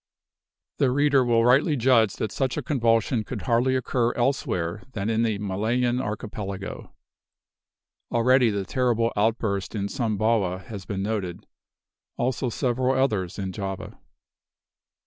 The 0.79 0.89
reader 0.89 1.23
will 1.23 1.45
rightly 1.45 1.75
judge 1.77 2.15
that 2.15 2.31
such 2.31 2.57
a 2.57 2.63
convulsion 2.63 3.23
could 3.23 3.43
hardly 3.43 3.75
occur 3.75 4.13
elsewhere 4.15 4.81
than 4.93 5.11
in 5.11 5.21
the 5.21 5.37
Malayan 5.37 6.01
archipelago. 6.01 6.91
Already 8.11 8.49
the 8.49 8.65
terrible 8.65 9.13
outburst 9.15 9.75
in 9.75 9.89
Sumbawa 9.89 10.63
has 10.63 10.85
been 10.87 11.03
noted; 11.03 11.45
also 12.17 12.49
several 12.49 12.95
others 12.99 13.37
in 13.37 13.51
Java. 13.51 13.99